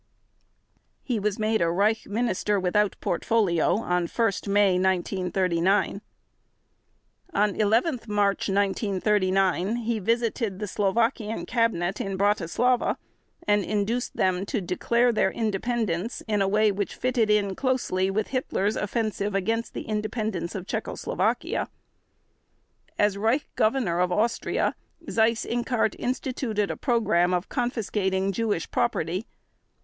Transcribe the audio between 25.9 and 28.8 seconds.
instituted a program of confiscating Jewish